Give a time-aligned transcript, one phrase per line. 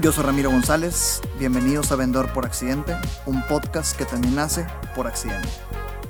[0.00, 5.06] Yo soy Ramiro González, bienvenidos a Vendedor por Accidente, un podcast que también nace por
[5.06, 5.48] accidente.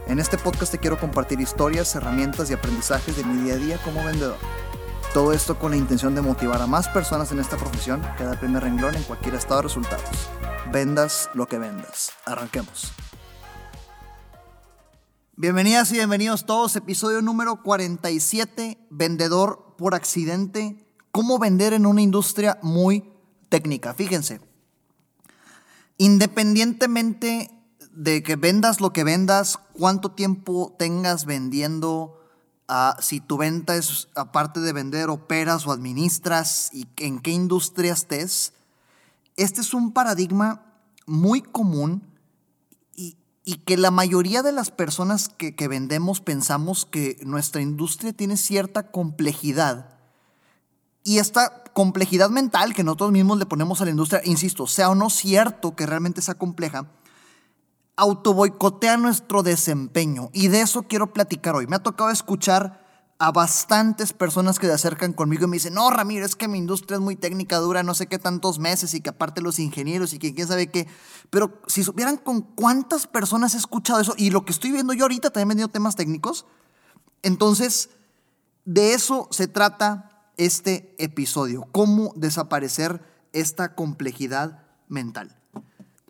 [0.07, 3.79] En este podcast te quiero compartir historias, herramientas y aprendizajes de mi día a día
[3.85, 4.39] como vendedor.
[5.13, 8.41] Todo esto con la intención de motivar a más personas en esta profesión que da
[8.41, 10.09] primer renglón en cualquier estado de resultados.
[10.73, 12.13] Vendas lo que vendas.
[12.25, 12.91] Arranquemos.
[15.37, 22.59] Bienvenidas y bienvenidos todos, episodio número 47, Vendedor por Accidente, cómo vender en una industria
[22.63, 23.14] muy
[23.55, 23.95] técnica.
[23.95, 24.41] Fíjense,
[25.97, 27.53] independientemente
[27.93, 32.21] de que vendas lo que vendas, cuánto tiempo tengas vendiendo,
[32.69, 37.93] uh, si tu venta es aparte de vender, operas o administras y en qué industria
[37.93, 38.55] estés,
[39.37, 40.63] este es un paradigma
[41.07, 42.03] muy común
[42.97, 43.17] y,
[43.67, 49.95] que la mayoría de las personas que vendemos pensamos que nuestra industria tiene cierta complejidad.
[51.05, 54.95] Y esta complejidad mental que nosotros mismos le ponemos a la industria, insisto, sea o
[54.95, 56.87] no cierto que realmente sea compleja,
[57.97, 60.31] autoboicotea nuestro desempeño.
[60.33, 61.67] Y de eso quiero platicar hoy.
[61.67, 62.83] Me ha tocado escuchar
[63.19, 66.59] a bastantes personas que se acercan conmigo y me dicen, no, Ramiro, es que mi
[66.59, 70.13] industria es muy técnica, dura no sé qué tantos meses y que aparte los ingenieros
[70.15, 70.89] y quién sabe qué.
[71.31, 75.05] Pero si supieran con cuántas personas he escuchado eso y lo que estoy viendo yo
[75.05, 76.47] ahorita, también he vendido temas técnicos,
[77.23, 77.91] entonces
[78.65, 85.37] de eso se trata este episodio, cómo desaparecer esta complejidad mental.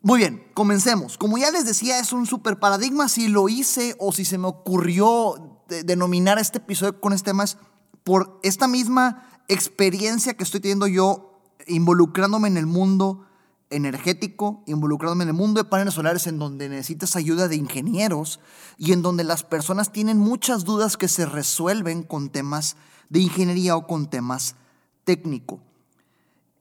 [0.02, 1.16] Muy bien, comencemos.
[1.16, 3.08] Como ya les decía, es un super paradigma.
[3.08, 7.56] Si lo hice o si se me ocurrió denominar este episodio con este tema, es
[8.04, 13.26] por esta misma experiencia que estoy teniendo yo involucrándome en el mundo
[13.70, 18.40] energético, involucrándome en el mundo de paneles solares en donde necesitas ayuda de ingenieros
[18.76, 22.76] y en donde las personas tienen muchas dudas que se resuelven con temas
[23.14, 24.56] de ingeniería o con temas
[25.04, 25.60] técnico.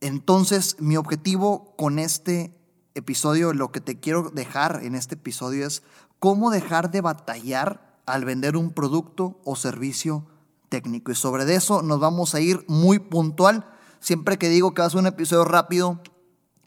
[0.01, 2.55] Entonces, mi objetivo con este
[2.93, 5.81] episodio, lo que te quiero dejar en este episodio es
[6.19, 10.27] cómo dejar de batallar al vender un producto o servicio
[10.69, 11.11] técnico.
[11.11, 13.65] Y sobre eso nos vamos a ir muy puntual.
[13.99, 16.01] Siempre que digo que ser un episodio rápido,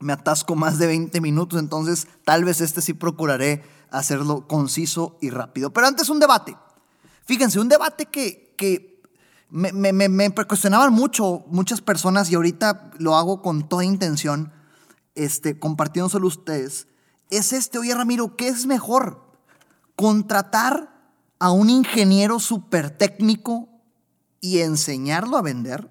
[0.00, 5.31] me atasco más de 20 minutos, entonces tal vez este sí procuraré hacerlo conciso y
[5.31, 5.72] rápido.
[5.72, 6.56] Pero antes un debate.
[7.25, 8.96] Fíjense, un debate que, que
[9.51, 14.53] me, me, me, cuestionaban mucho muchas personas y ahorita lo hago con toda intención,
[15.15, 16.89] este, compartiéndoselo a ustedes.
[17.31, 19.23] Es este, oye Ramiro, ¿qué es mejor?
[19.95, 23.69] ¿Contratar a un ingeniero súper técnico
[24.41, 25.91] y enseñarlo a vender?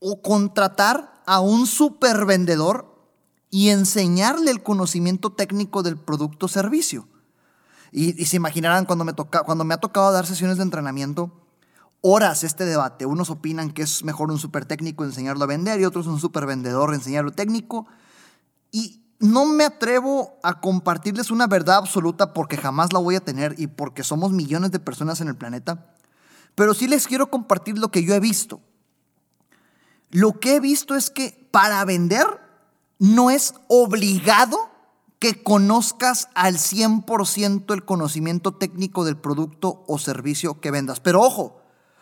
[0.00, 2.94] ¿O contratar a un súper vendedor
[3.50, 7.08] y enseñarle el conocimiento técnico del producto o servicio?
[7.90, 11.32] Y, y, se imaginarán cuando me, toca, cuando me ha tocado dar sesiones de entrenamiento,
[12.00, 13.06] horas este debate.
[13.06, 16.46] Unos opinan que es mejor un super técnico enseñarlo a vender y otros un super
[16.46, 17.86] vendedor enseñarlo técnico.
[18.70, 23.54] Y no me atrevo a compartirles una verdad absoluta porque jamás la voy a tener
[23.58, 25.92] y porque somos millones de personas en el planeta.
[26.54, 28.60] Pero sí les quiero compartir lo que yo he visto.
[30.10, 32.26] Lo que he visto es que para vender
[32.98, 34.56] no es obligado
[35.18, 41.00] que conozcas al 100% el conocimiento técnico del producto o servicio que vendas.
[41.00, 41.60] Pero ojo,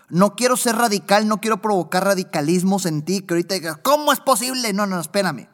[0.09, 4.21] no quiero ser radical, no quiero provocar radicalismos en ti que ahorita digas, ¿cómo es
[4.21, 4.73] posible?
[4.73, 5.49] No, no, espérame.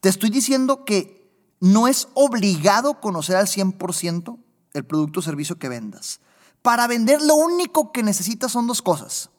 [0.00, 1.18] Te estoy diciendo que
[1.60, 4.38] no es obligado conocer al 100%
[4.74, 6.20] el producto o servicio que vendas.
[6.62, 9.30] Para vender lo único que necesitas son dos cosas.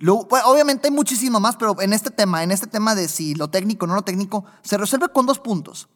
[0.00, 3.84] obviamente hay muchísimo más, pero en este tema, en este tema de si lo técnico
[3.84, 5.88] o no lo técnico, se resuelve con dos puntos.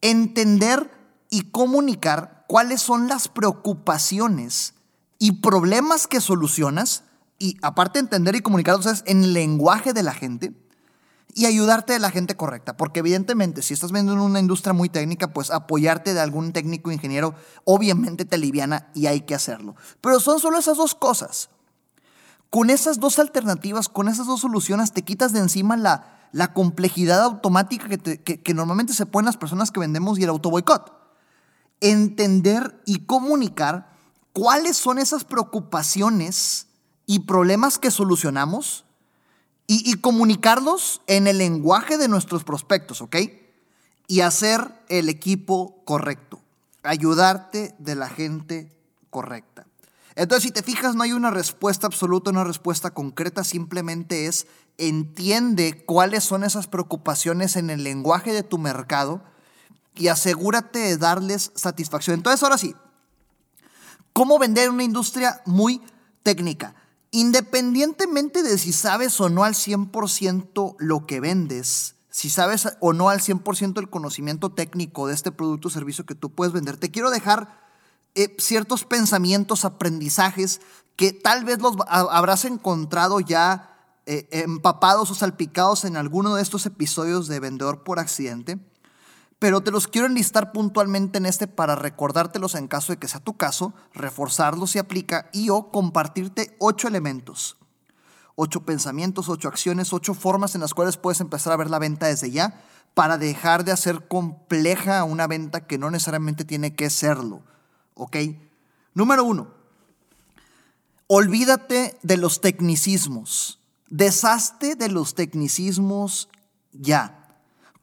[0.00, 0.90] Entender
[1.30, 4.75] y comunicar cuáles son las preocupaciones
[5.18, 7.04] y problemas que solucionas,
[7.38, 10.54] y aparte entender y comunicar en el lenguaje de la gente,
[11.36, 12.78] y ayudarte de la gente correcta.
[12.78, 16.90] Porque evidentemente, si estás viendo en una industria muy técnica, pues apoyarte de algún técnico
[16.90, 17.34] ingeniero
[17.64, 19.76] obviamente te aliviana y hay que hacerlo.
[20.00, 21.50] Pero son solo esas dos cosas.
[22.48, 27.22] Con esas dos alternativas, con esas dos soluciones, te quitas de encima la, la complejidad
[27.22, 30.90] automática que, que, normalmente se ponen las personas que vendemos y el autoboicot.
[31.82, 33.90] Entender y comunicar
[34.36, 36.66] cuáles son esas preocupaciones
[37.06, 38.84] y problemas que solucionamos
[39.66, 43.16] y, comunicarlos en el lenguaje de nuestros prospectos, ¿ok?
[44.06, 46.38] Y hacer el equipo correcto,
[46.82, 48.70] ayudarte de la gente
[49.08, 49.66] correcta.
[50.16, 54.46] Entonces, si te fijas, no hay una respuesta absoluta, una respuesta concreta, simplemente es
[54.76, 59.22] entiende cuáles son esas preocupaciones en el lenguaje de tu mercado
[59.94, 62.16] y asegúrate de darles satisfacción.
[62.16, 62.74] Entonces, ahora sí,
[64.16, 65.82] cómo vender una industria muy
[66.22, 66.74] técnica.
[67.10, 73.10] Independientemente de si sabes o no al 100% lo que vendes, si sabes o no
[73.10, 76.90] al 100% el conocimiento técnico de este producto o servicio que tú puedes vender, te
[76.90, 77.60] quiero dejar
[78.14, 80.62] eh, ciertos pensamientos, aprendizajes
[80.96, 83.76] que tal vez los habrás encontrado ya
[84.06, 88.58] eh, empapados o salpicados en alguno de estos episodios de Vendedor por Accidente,
[89.38, 93.20] pero te los quiero enlistar puntualmente en este para recordártelos en caso de que sea
[93.20, 97.56] tu caso, reforzarlos si aplica y o compartirte ocho elementos
[98.36, 102.06] ocho pensamientos, ocho acciones, ocho formas en las cuales puedes empezar a ver la venta
[102.06, 102.62] desde ya
[102.94, 107.42] para dejar de hacer compleja una venta que no necesariamente tiene que serlo.
[107.94, 108.16] ¿Ok?
[108.94, 109.48] Número uno,
[111.06, 113.58] olvídate de los tecnicismos.
[113.88, 116.28] Deshazte de los tecnicismos
[116.72, 117.25] ya.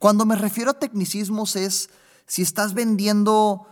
[0.04, 1.90] Cuando me refiero a tecnicismos es
[2.28, 3.66] si estás vendiendo,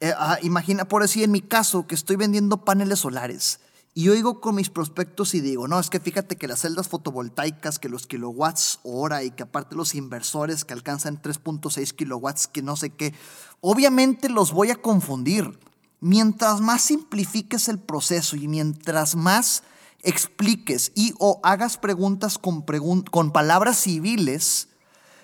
[0.00, 3.60] eh, ah, imagina por decir en mi caso que estoy vendiendo paneles solares
[3.94, 7.78] y oigo con mis prospectos y digo, no, es que fíjate que las celdas fotovoltaicas,
[7.78, 12.74] que los kilowatts hora y que aparte los inversores que alcanzan 3.6 kilowatts, que no
[12.74, 13.14] sé qué,
[13.60, 15.60] obviamente los voy a confundir.
[16.00, 19.62] Mientras más simplifiques el proceso y mientras más
[20.02, 24.68] expliques y o hagas preguntas con, con palabras civiles,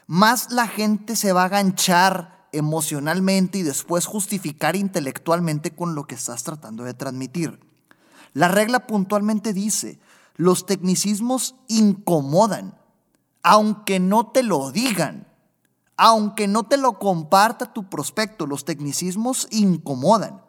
[0.06, 6.14] más la gente se va a ganchar emocionalmente y después justificar intelectualmente con lo que
[6.14, 7.60] estás tratando de transmitir.
[8.32, 9.98] La regla puntualmente dice,
[10.36, 12.78] los tecnicismos incomodan,
[13.42, 15.28] aunque no te lo digan,
[15.96, 20.42] aunque no te lo comparta tu prospecto, los tecnicismos incomodan.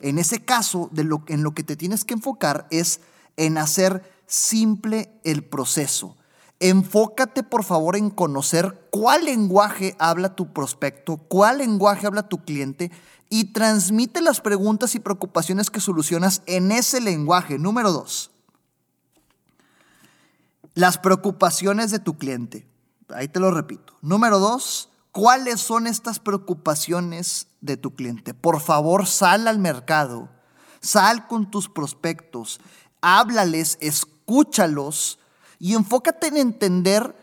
[0.00, 3.00] En ese caso, en lo que te tienes que enfocar es
[3.36, 6.16] en hacer simple el proceso.
[6.60, 12.90] Enfócate por favor en conocer cuál lenguaje habla tu prospecto, cuál lenguaje habla tu cliente
[13.28, 17.58] y transmite las preguntas y preocupaciones que solucionas en ese lenguaje.
[17.58, 18.30] Número dos,
[20.74, 22.66] las preocupaciones de tu cliente.
[23.08, 23.94] Ahí te lo repito.
[24.02, 28.34] Número dos, ¿cuáles son estas preocupaciones de tu cliente?
[28.34, 30.28] Por favor, sal al mercado,
[30.80, 32.60] sal con tus prospectos,
[33.00, 35.18] háblales, escúchalos
[35.64, 37.16] y enfócate en entender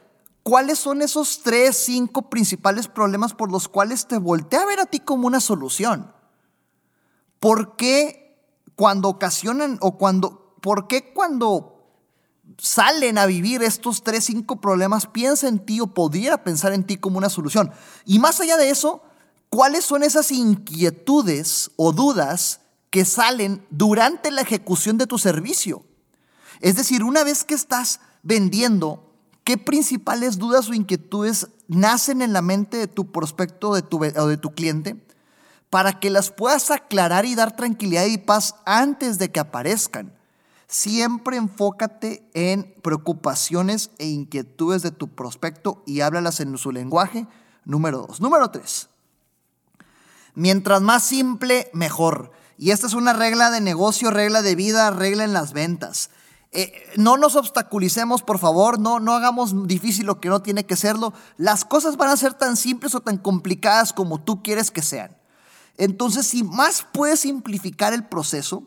[0.43, 4.87] ¿Cuáles son esos tres, cinco principales problemas por los cuales te voltea a ver a
[4.87, 6.11] ti como una solución?
[7.39, 8.43] ¿Por qué
[8.75, 11.85] cuando ocasionan o cuando, por qué cuando
[12.57, 16.97] salen a vivir estos tres, cinco problemas piensa en ti o pudiera pensar en ti
[16.97, 17.71] como una solución?
[18.05, 19.03] Y más allá de eso,
[19.49, 25.85] ¿cuáles son esas inquietudes o dudas que salen durante la ejecución de tu servicio?
[26.61, 29.11] Es decir, una vez que estás vendiendo
[29.43, 34.53] ¿Qué principales dudas o inquietudes nacen en la mente de tu prospecto o de tu
[34.53, 35.03] cliente
[35.69, 40.13] para que las puedas aclarar y dar tranquilidad y paz antes de que aparezcan?
[40.67, 47.27] Siempre enfócate en preocupaciones e inquietudes de tu prospecto y háblalas en su lenguaje.
[47.65, 48.21] Número dos.
[48.21, 48.89] Número tres.
[50.35, 52.31] Mientras más simple, mejor.
[52.57, 56.11] Y esta es una regla de negocio, regla de vida, regla en las ventas.
[56.53, 60.75] Eh, no nos obstaculicemos, por favor, no, no hagamos difícil lo que no tiene que
[60.75, 61.13] serlo.
[61.37, 65.15] Las cosas van a ser tan simples o tan complicadas como tú quieres que sean.
[65.77, 68.63] Entonces, si más puedes simplificar el proceso,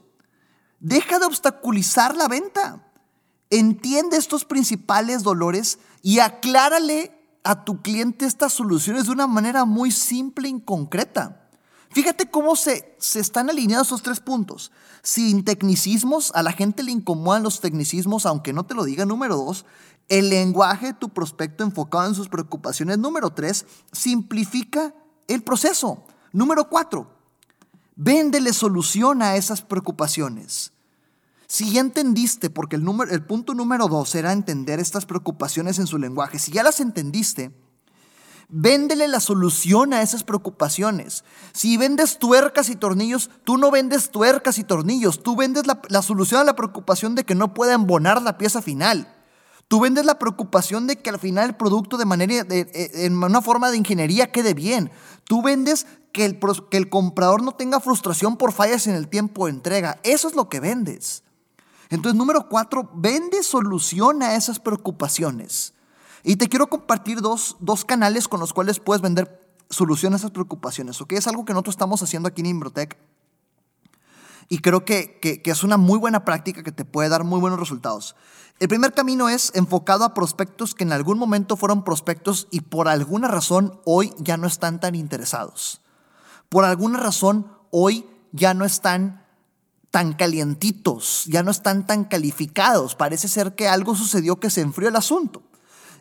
[0.81, 2.87] deja de obstaculizar la venta.
[3.51, 7.13] Entiende estos principales dolores y aclárale
[7.45, 11.44] a tu cliente estas soluciones de una manera muy simple y concreta.
[11.95, 14.73] Fíjate cómo se, se están alineados esos tres puntos.
[15.03, 19.07] Sin tecnicismos, a la gente le incomodan los tecnicismos, aunque no te lo diga.
[19.07, 19.65] Número dos,
[20.09, 22.99] el lenguaje de tu prospecto enfocado en sus preocupaciones.
[22.99, 24.93] Número tres, simplifica
[25.29, 26.03] el proceso.
[26.33, 27.15] Número cuatro,
[27.95, 30.73] véndele solución a esas preocupaciones.
[31.47, 35.87] Si ya entendiste, porque el, número, el punto número dos era entender estas preocupaciones en
[35.87, 37.55] su lenguaje, si ya las entendiste,
[38.49, 41.25] Véndele la solución a esas preocupaciones.
[41.53, 46.41] Si vendes tuercas y tornillos, tú no vendes tuercas y tornillos, tú vendes la, solución
[46.41, 49.09] a la preocupación de que no pueda embonar la pieza final.
[49.67, 53.71] Tú vendes la preocupación de que al final el producto de manera, en una forma
[53.71, 54.91] de ingeniería quede bien.
[55.25, 56.39] Tú vendes que el,
[56.71, 59.99] que el comprador no tenga frustración por fallas en el tiempo de entrega.
[60.03, 61.25] Eso es lo que vendes.
[61.89, 65.75] Entonces, número cuatro, vende solución a esas preocupaciones.
[66.25, 71.01] Y te quiero compartir dos, canales con los cuales puedes vender soluciones a esas preocupaciones,
[71.01, 71.13] ¿ok?
[71.13, 72.97] Es algo que nosotros estamos haciendo aquí en Imbrotech
[74.49, 77.59] y creo que, que, es una muy buena práctica que te puede dar muy buenos
[77.59, 78.15] resultados.
[78.59, 82.89] El primer camino es enfocado a prospectos que en algún momento fueron prospectos y por
[82.89, 85.81] alguna razón hoy ya no están tan interesados.
[86.49, 89.25] Por alguna razón hoy ya no están
[89.91, 92.95] tan calientitos, ya no están tan calificados.
[92.95, 95.43] Parece ser que algo sucedió que se enfrió el asunto.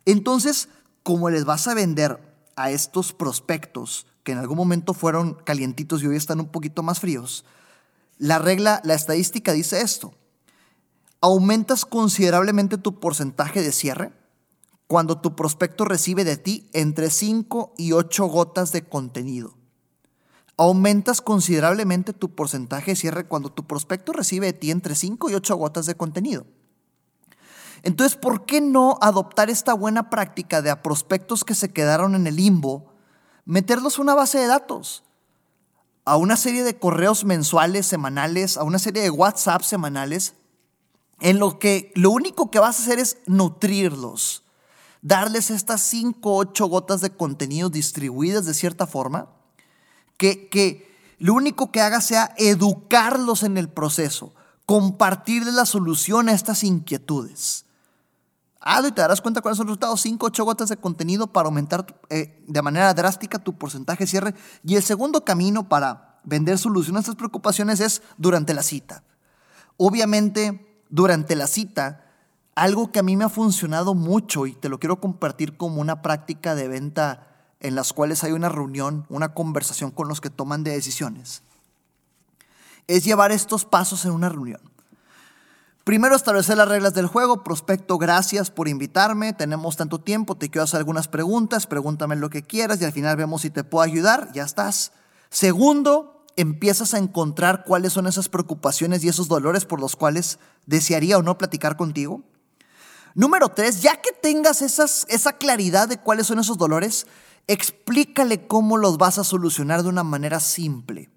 [0.06, 0.70] Entonces,
[1.04, 2.20] como les vas a vender
[2.56, 7.00] a estos prospectos que en algún momento fueron calientitos y hoy están un poquito más
[7.00, 7.46] fríos,
[8.18, 10.14] la regla, la estadística dice esto.
[11.20, 14.12] Aumentas considerablemente tu porcentaje de cierre
[14.88, 19.56] cuando tu prospecto recibe de ti entre 5 y 8 gotas de contenido.
[20.56, 25.34] Aumentas considerablemente tu porcentaje de cierre cuando tu prospecto recibe de ti entre 5 y
[25.34, 26.46] 8 gotas de contenido.
[27.84, 32.26] Entonces, ¿por qué no adoptar esta buena práctica de a prospectos que se quedaron en
[32.28, 32.94] el limbo,
[33.46, 35.04] meterlos a una base de datos,
[36.06, 40.36] a una serie de correos mensuales, semanales, a una serie de WhatsApp semanales,
[41.20, 44.44] en lo que lo único que vas a hacer es nutrirlos,
[45.02, 49.30] darles estas 5 o 8 gotas de contenido distribuidas de cierta forma,
[50.16, 54.34] que, que lo único que haga sea educarlos en el proceso,
[54.66, 57.66] compartirles la solución a estas inquietudes.
[58.66, 60.00] Hazlo y te darás cuenta cuáles son los resultados.
[60.02, 64.36] 5, 8 gotas de contenido para aumentar eh, de manera drástica tu porcentaje de cierre.
[64.64, 69.04] Y el segundo camino para vender soluciones a estas preocupaciones es durante la cita.
[69.76, 72.06] Obviamente, durante la cita,
[72.56, 76.02] algo que a mí me ha funcionado mucho y te lo quiero compartir como una
[76.02, 77.28] práctica de venta
[77.60, 81.44] en las cuales hay una reunión, una conversación con los que toman de decisiones,
[82.88, 84.62] es llevar estos pasos en una reunión.
[85.84, 87.44] Primero establecer las reglas del juego.
[87.44, 89.34] Prospecto, gracias por invitarme.
[89.34, 91.68] Tenemos tanto tiempo, te quiero hacer algunas preguntas.
[91.68, 94.32] Pregúntame lo que quieras y al final vemos si te puedo ayudar.
[94.34, 94.94] Ya estás.
[95.30, 101.18] Segundo, empiezas a encontrar cuáles son esas preocupaciones y esos dolores por los cuales desearía
[101.18, 102.24] o no platicar contigo.
[103.14, 107.08] Número tres, ya que tengas esa claridad de cuáles son esos dolores,
[107.48, 111.10] explícale cómo los vas a solucionar de una manera simple.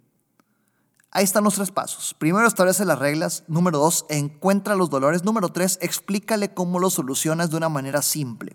[1.17, 2.13] Ahí están los tres pasos.
[2.13, 3.45] Primero, establece las reglas.
[3.49, 5.25] Número dos, encuentra los dolores.
[5.25, 8.55] Número tres, explícale cómo los solucionas de una manera simple.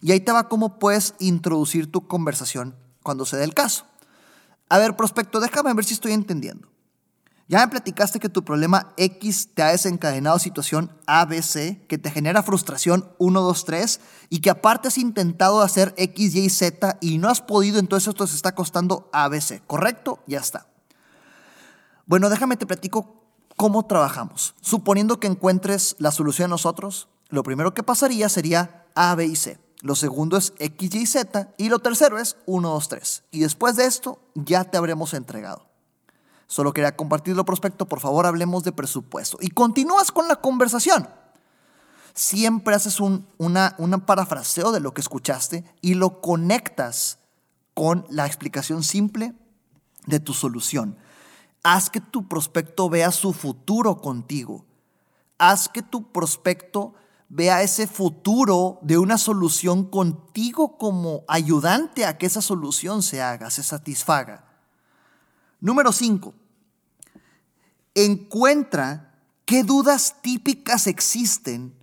[0.00, 3.86] Y ahí te va cómo puedes introducir tu conversación cuando se dé el caso.
[4.68, 6.68] A ver, prospecto, déjame ver si estoy entendiendo.
[7.48, 12.44] Ya me platicaste que tu problema X te ha desencadenado situación ABC, que te genera
[12.44, 14.00] frustración 1, 2, 3,
[14.30, 18.28] y que aparte has intentado hacer X, Y, Z y no has podido, entonces esto
[18.28, 20.22] se está costando ABC, ¿correcto?
[20.28, 20.68] Ya está.
[22.08, 23.22] Bueno, déjame te platico
[23.58, 24.54] cómo trabajamos.
[24.62, 29.36] Suponiendo que encuentres la solución a nosotros, lo primero que pasaría sería A, B y
[29.36, 29.60] C.
[29.82, 31.52] Lo segundo es X, Y, Z.
[31.58, 33.24] Y lo tercero es 1, 2, 3.
[33.30, 35.66] Y después de esto ya te habremos entregado.
[36.46, 37.86] Solo quería compartirlo, prospecto.
[37.86, 39.36] Por favor, hablemos de presupuesto.
[39.42, 41.10] Y continúas con la conversación.
[42.14, 47.18] Siempre haces un una, una parafraseo de lo que escuchaste y lo conectas
[47.74, 49.34] con la explicación simple
[50.06, 50.96] de tu solución.
[51.70, 54.64] Haz que tu prospecto vea su futuro contigo.
[55.36, 56.94] Haz que tu prospecto
[57.28, 63.50] vea ese futuro de una solución contigo como ayudante a que esa solución se haga,
[63.50, 64.46] se satisfaga.
[65.60, 66.32] Número 5.
[67.94, 71.74] Encuentra qué dudas típicas existen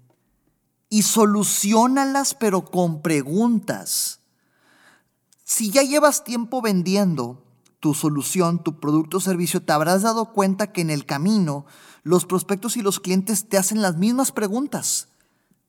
[0.90, 4.20] y solucionalas pero con preguntas.
[5.44, 7.45] Si ya llevas tiempo vendiendo,
[7.86, 11.68] tu solución, tu producto o servicio, te habrás dado cuenta que en el camino
[12.02, 15.10] los prospectos y los clientes te hacen las mismas preguntas.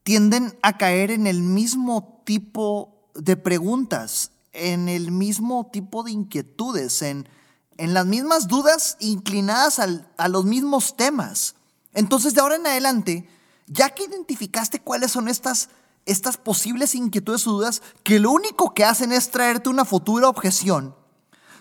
[0.02, 7.02] Tienden a caer en el mismo tipo de preguntas, en el mismo tipo de inquietudes,
[7.02, 7.28] en,
[7.76, 11.54] en las mismas dudas inclinadas a los mismos temas.
[11.92, 13.28] Entonces, de ahora en adelante,
[13.66, 15.68] ya que identificaste cuáles son estas,
[16.06, 20.94] estas posibles inquietudes o dudas, que lo único que hacen es traerte una futura objeción,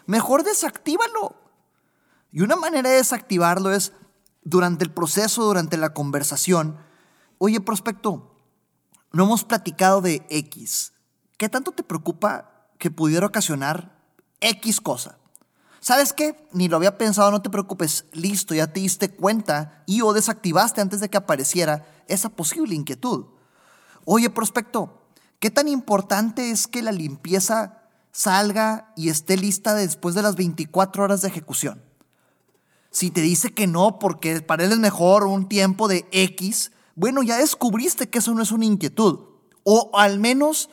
[0.06, 1.36] mejor desactívalo.
[2.32, 3.94] Y una manera de desactivarlo es
[4.44, 6.78] durante el proceso, durante la conversación,
[7.38, 8.36] oye, prospecto,
[9.12, 10.94] no hemos platicado de X.
[11.38, 13.98] ¿Qué tanto te preocupa que pudiera ocasionar
[14.42, 15.18] X cosa?
[15.80, 16.48] ¿Sabes qué?
[16.52, 18.06] Ni lo había pensado, no te preocupes.
[18.12, 23.28] Listo, ya te diste cuenta y o desactivaste antes de que apareciera esa posible inquietud.
[24.04, 25.08] Oye, prospecto,
[25.40, 27.85] ¿qué tan importante es que la limpieza
[28.16, 31.84] salga y esté lista después de las 24 horas de ejecución.
[32.90, 37.24] Si te dice que no porque para él es mejor un tiempo de X, bueno,
[37.24, 39.20] ya descubriste que eso no es una inquietud.
[39.64, 40.70] O al menos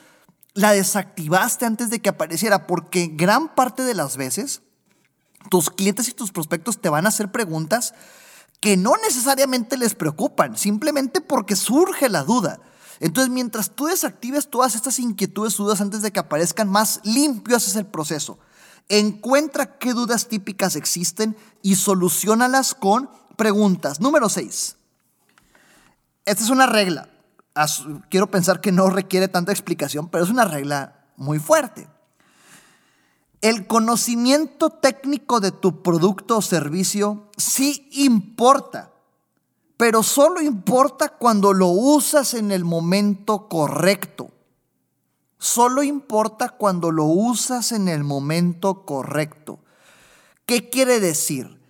[0.54, 4.62] la desactivaste antes de que apareciera, porque gran parte de las veces
[5.50, 7.92] tus clientes y tus prospectos te van a hacer preguntas
[8.60, 12.60] que no necesariamente les preocupan, simplemente porque surge la duda.
[13.00, 17.76] Entonces, mientras tú desactives todas estas inquietudes, dudas antes de que aparezcan más limpio, haces
[17.76, 18.38] el proceso.
[18.88, 24.00] Encuentra qué dudas típicas existen y solucionalas con preguntas.
[24.00, 24.76] Número 6.
[26.24, 27.08] Esta es una regla.
[28.08, 31.88] quiero pensar que no requiere tanta explicación, pero es una regla muy fuerte.
[33.40, 38.91] El conocimiento técnico de tu producto o servicio sí importa,
[39.82, 44.30] pero solo importa cuando lo usas en el momento correcto.
[45.38, 49.58] Solo importa cuando lo usas en el momento correcto.
[50.46, 51.60] ¿Qué quiere decir?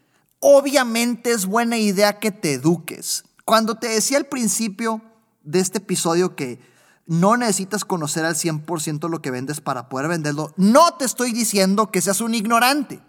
[0.40, 3.24] Obviamente es buena idea que te eduques.
[3.46, 5.00] Cuando te decía al principio
[5.42, 6.60] de este episodio que
[7.06, 10.52] no necesitas conocer al 100% lo que vendes para poder venderlo.
[10.58, 13.00] No te estoy diciendo que seas un ignorante.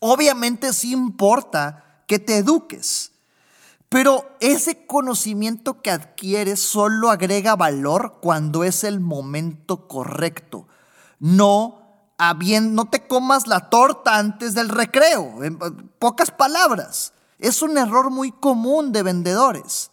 [0.00, 3.11] Obviamente sí importa que te eduques,
[3.92, 10.66] pero ese conocimiento que adquieres solo agrega valor cuando es el momento correcto.
[11.18, 11.82] No
[12.60, 15.58] no te comas la torta antes del recreo, en
[15.98, 17.12] pocas palabras.
[17.38, 19.90] Es un error muy común de vendedores,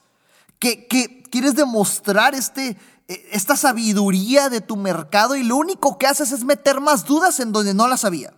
[0.59, 2.77] que, que quieres demostrar este,
[3.07, 7.39] e, esta sabiduría de tu mercado y lo único que haces es meter más dudas
[7.39, 8.33] en donde no las había.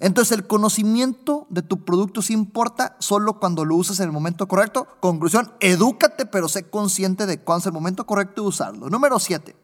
[0.00, 4.48] Entonces el conocimiento de tu producto sí importa solo cuando lo usas en el momento
[4.48, 4.86] correcto.
[5.00, 8.90] Conclusión, edúcate pero sé consciente de cuándo es el momento correcto de usarlo.
[8.90, 9.56] Número 7.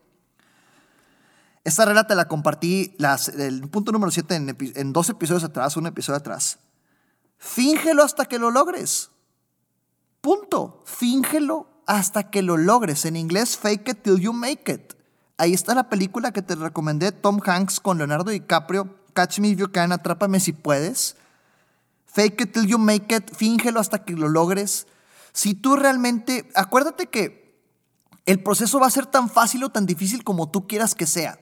[1.65, 2.97] Esta regla te la compartí,
[3.37, 6.59] el punto número 7 en, en dos episodios atrás, un episodio atrás.
[7.39, 9.11] Fíngelo hasta que lo logres.
[10.21, 10.83] Punto.
[10.85, 13.05] Fíngelo hasta que lo logres.
[13.05, 14.95] En inglés, fake it till you make it.
[15.41, 19.59] Ahí está la película que te recomendé, Tom Hanks con Leonardo DiCaprio, Catch Me If
[19.59, 21.17] You Can, Atrápame si puedes.
[22.07, 24.87] Fake it till you make it, fíngelo hasta que lo logres.
[25.33, 27.40] Si tú realmente, acuérdate que
[28.26, 31.38] el proceso va a ser tan fácil o tan difícil como tú quieras que sea.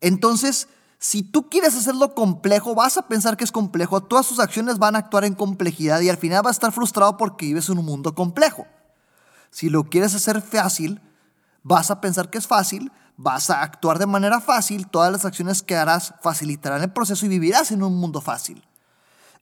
[0.00, 0.68] Entonces,
[0.98, 4.96] si tú quieres hacerlo complejo, vas a pensar que es complejo, todas tus acciones van
[4.96, 7.86] a actuar en complejidad y al final vas a estar frustrado porque vives en un
[7.86, 8.66] mundo complejo.
[9.50, 11.00] Si lo quieres hacer fácil,
[11.62, 15.62] vas a pensar que es fácil, vas a actuar de manera fácil, todas las acciones
[15.62, 18.64] que harás facilitarán el proceso y vivirás en un mundo fácil.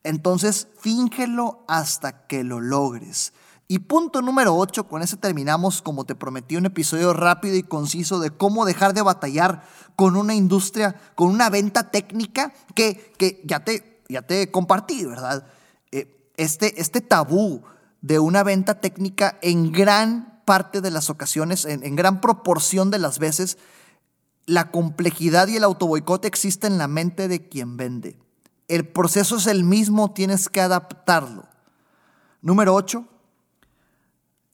[0.03, 3.33] Entonces, fíngelo hasta que lo logres.
[3.69, 8.19] Y punto número 8, con ese terminamos, como te prometí, un episodio rápido y conciso
[8.19, 9.63] de cómo dejar de batallar
[9.95, 15.47] con una industria, con una venta técnica que, que ya, te, ya te compartí, ¿verdad?
[15.93, 17.63] Eh, este, este tabú
[18.01, 23.19] de una venta técnica en gran parte de las ocasiones, en, gran proporción de las
[23.19, 23.59] veces,
[24.47, 28.19] la complejidad y el autoboicote existen en la mente de quien vende.
[28.67, 31.47] El proceso es el mismo, tienes que adaptarlo.
[32.41, 33.07] Número 8,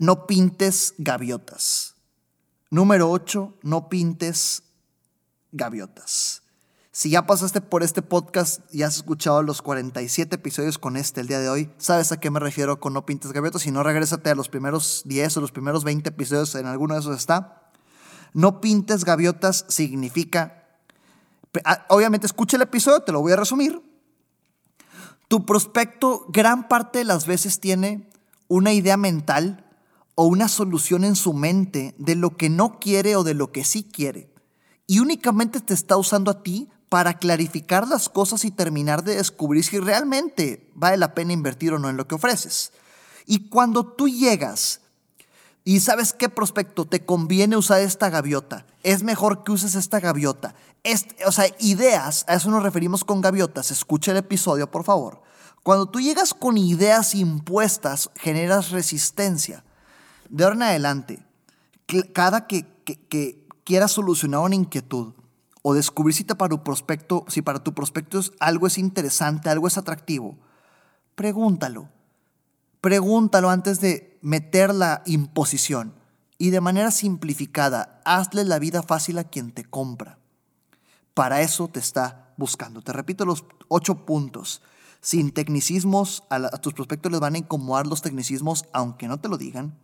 [0.01, 1.95] no pintes gaviotas.
[2.71, 4.65] Número 8, no pintes
[5.53, 6.43] gaviotas.
[6.97, 11.27] Si ya pasaste por este podcast y has escuchado los 47 episodios con este el
[11.27, 13.63] día de hoy, sabes a qué me refiero con No Pintes Gaviotas.
[13.63, 17.01] Si no, regrésate a los primeros 10 o los primeros 20 episodios, en alguno de
[17.01, 17.73] esos está.
[18.33, 20.69] No Pintes Gaviotas significa,
[21.65, 23.83] ah, obviamente escucha el episodio, te lo voy a resumir.
[25.27, 28.09] Tu prospecto gran parte de las veces tiene
[28.47, 29.67] una idea mental
[30.15, 33.65] o una solución en su mente de lo que no quiere o de lo que
[33.65, 34.33] sí quiere.
[34.87, 39.65] Y únicamente te está usando a ti para clarificar las cosas y terminar de descubrir
[39.65, 42.71] si realmente vale la pena invertir o no en lo que ofreces.
[43.27, 44.81] Y cuando tú llegas
[45.65, 50.55] y sabes qué prospecto te conviene usar esta gaviota, es mejor que uses esta gaviota.
[51.27, 53.73] o sea, ideas, a eso nos referimos con gaviotas.
[53.73, 55.21] Escucha el episodio, por favor.
[55.65, 59.65] Cuando tú llegas con ideas impuestas, generas resistencia.
[60.29, 61.27] De ahora en adelante,
[62.13, 65.13] cada que, que quieras solucionar una inquietud,
[65.67, 69.79] o descubrir si para tu prospecto, si para tu prospecto algo es interesante, algo es
[69.79, 70.37] atractivo,
[71.15, 71.89] pregúntalo.
[72.83, 75.95] Pregúntalo antes de meter la imposición
[76.37, 80.19] y de manera simplificada, hazle la vida fácil a quien te compra.
[81.15, 82.83] Para eso te está buscando.
[82.83, 84.61] Te repito los ocho puntos.
[85.01, 89.31] Sin tecnicismos, a, a tus prospectos les van a incomodar los tecnicismos, aunque no te
[89.31, 89.79] lo digan.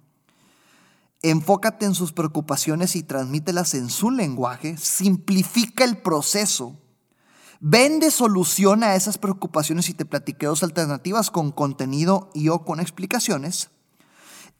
[1.22, 4.78] Enfócate en sus preocupaciones y transmítelas en su lenguaje.
[4.78, 6.78] Simplifica el proceso.
[7.61, 12.80] Vende solución a esas preocupaciones y te platiqué dos alternativas con contenido y o con
[12.80, 13.68] explicaciones.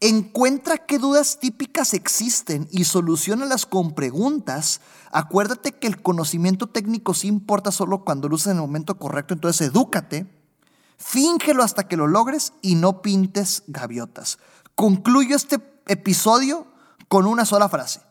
[0.01, 4.81] Encuentra qué dudas típicas existen y solucionalas con preguntas.
[5.11, 9.33] Acuérdate que el conocimiento técnico sí importa solo cuando lo usas en el momento correcto,
[9.33, 10.27] entonces edúcate.
[10.97, 14.37] Fíngelo hasta que lo logres y no pintes gaviotas.
[14.75, 15.57] Concluyo este
[15.91, 16.67] episodio
[17.07, 18.01] con una sola frase.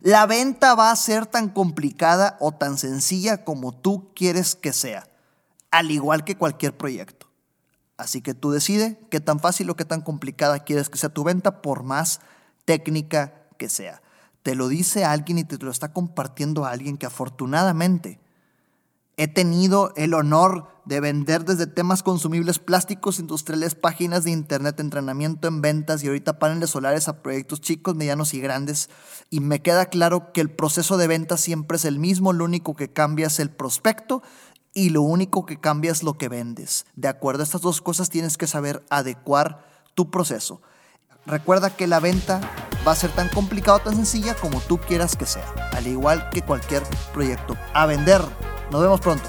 [0.00, 5.08] La venta va a ser tan complicada o tan sencilla como tú quieres que sea,
[5.70, 7.26] al igual que cualquier proyecto.
[7.96, 11.24] Así que tú decides qué tan fácil o qué tan complicada quieres que sea tu
[11.24, 12.20] venta, por más
[12.64, 14.02] técnica que sea.
[14.42, 18.20] Te lo dice alguien y te lo está compartiendo alguien que afortunadamente
[19.18, 25.46] He tenido el honor de vender desde temas consumibles plásticos industriales, páginas de internet, entrenamiento
[25.46, 28.88] en ventas y ahorita paneles solares a proyectos chicos, medianos y grandes.
[29.28, 32.74] Y me queda claro que el proceso de venta siempre es el mismo, lo único
[32.74, 34.22] que cambia es el prospecto
[34.72, 36.86] y lo único que cambia es lo que vendes.
[36.96, 40.62] De acuerdo a estas dos cosas tienes que saber adecuar tu proceso.
[41.26, 42.40] Recuerda que la venta
[42.86, 46.30] va a ser tan complicada o tan sencilla como tú quieras que sea, al igual
[46.30, 47.58] que cualquier proyecto.
[47.74, 48.22] A vender.
[48.70, 49.28] Nos vemos pronto.